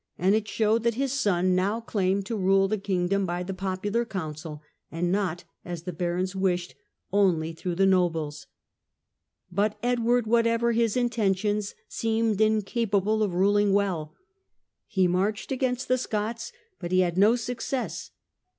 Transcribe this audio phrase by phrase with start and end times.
[0.17, 4.03] and it showed that his son now claimed to rule the kingdom by the popular
[4.03, 6.73] counsel, and not, as the barons wished,
[7.13, 8.47] only through the nobles.
[9.51, 14.15] But Edward, whatever his intentions, seemed incapable of ruling well.
[14.87, 18.09] He marched against the Scots, but he His incapacity had no success.